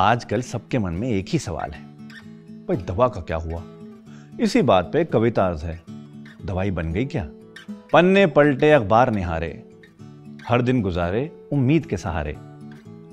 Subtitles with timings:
[0.00, 1.82] आजकल सबके मन में एक ही सवाल है।
[2.66, 3.62] भाई, दवा का क्या हुआ?
[4.40, 5.82] इसी बात पे कविता अर्ज़ है।
[6.44, 7.28] दवाई बन गई क्या?
[7.92, 9.68] पन्ने पलटे, अखबार निहारे।
[10.48, 12.36] हर दिन गुजारे, उम्मीद के सहारे।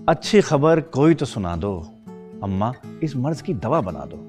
[0.10, 1.88] अच्छी खबर कोई तो सुना दो।
[2.44, 4.28] अम्मा, इस मर्ज की दवा बना दो।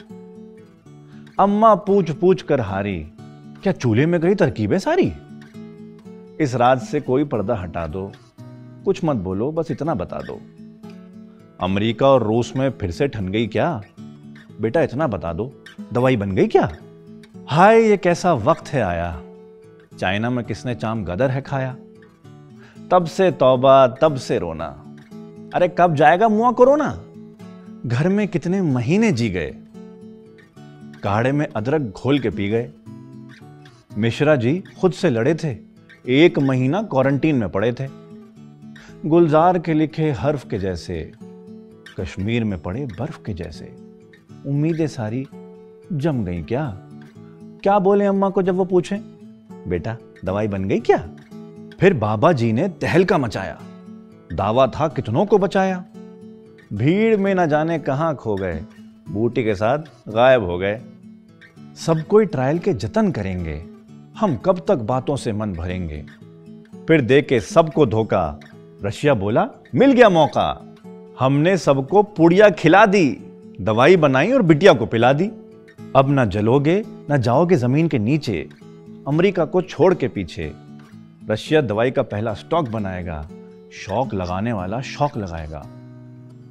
[1.42, 3.08] अम्मा पूछ पूछ कर हारी।
[3.62, 5.12] क्या चूल्हे में गई तरकीबें सारी?
[6.40, 8.12] इस राज से कोई पर्दा हटा दो।
[8.84, 10.40] कुछ मत बोलो, बस इतना बता दो।
[11.60, 13.82] अमेरिका और रूस में फिर से ठन गई क्या?
[14.60, 16.72] बेटा, इतना बता दो। दवाई बन गई क्या?
[17.48, 19.22] हाय, ये कैसा वक्त है आया।
[19.98, 21.76] चाइना में किसने चाम गदर है खाया?
[22.90, 24.96] तब से तौबा, तब से रोना।
[25.54, 27.04] अरे, कब जाएगा मुआ कोरोना?
[27.86, 29.54] घर में कितने महीने जी गए?
[31.02, 32.70] काढ़े में अदरक घोल के पी गए।
[33.98, 35.56] मिश्रा जी खुद से लड़े थे।
[36.08, 37.88] एक महीना क्वारंटीन में पड़े थे।
[39.08, 41.12] गुलजार के लिखे हर्फ के जैसे
[42.00, 43.76] कश्मीर में पड़े बर्फ़ के जैसे।
[44.46, 45.26] उम्मीदें सारी
[45.92, 46.78] जम गई क्या?
[47.62, 48.96] क्या बोले अम्मा को जब वो पूछे?
[49.68, 51.08] बेटा, दवाई बन गई क्या?
[51.80, 53.60] फिर बाबा जी ने तहलका मचाया।
[54.32, 55.84] दावा था कितनों को बचाया?
[56.72, 58.64] भीड़ में न जाने कहाँ खो गए।
[59.10, 60.82] बूटी के साथ गायब हो गए।
[61.76, 63.64] सब कोई ट्रायल के जतन करेंगे।
[64.18, 66.06] हम कब तक बातों से मन भरेंगे।
[66.88, 68.40] फिर दे के सबको धोखा।
[68.84, 70.75] रशिया बोला, मिल गया मौका।
[71.20, 73.18] हमने सबको पुड़िया खिला दी,
[73.60, 75.30] दवाई बनाई और बिटिया को पिला दी।
[75.96, 78.48] अब ना जलोगे, ना जाओगे ज़मीन के नीचे,
[79.08, 80.52] अमेरिका को छोड़ के पीछे।
[81.30, 83.28] रशिया दवाई का पहला स्टॉक बनाएगा,
[83.72, 85.66] शौक लगाने वाला शौक लगाएगा।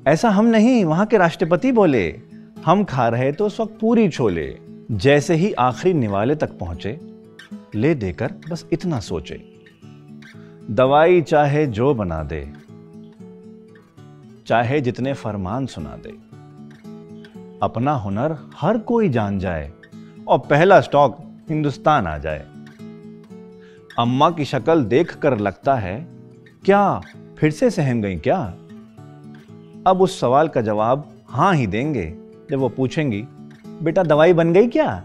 [0.08, 2.20] ऐसा हम नहीं, वहाँ के राष्ट्रपति बोले,
[2.66, 4.58] हम खा रहे तो उस वक्त पूरी छोले,
[4.92, 7.00] जैसे ही आखिरी निवाले तक पहुँचे।
[7.76, 9.42] ले देकर बस इतना सोचे।
[10.72, 12.48] दवाई चाहे जो बना दे
[14.48, 16.10] चाहे जितने फरमान सुना दे।
[17.64, 19.72] अपना हुनर हर कोई जान जाए
[20.28, 21.18] और पहला स्टॉक
[21.50, 22.46] हिंदुस्तान आ जाए।
[24.00, 26.08] अम्मा की शक्ल देख कर लगता है,
[26.66, 27.02] क्या,
[27.38, 28.40] फिर से सहम गई क्या?
[29.88, 32.18] अब उस सवाल का जवाब हाँ ही देंगे,
[32.50, 33.28] जब वो पूछेंगी,
[33.84, 35.04] बेटा, दवाई बन गई क्या?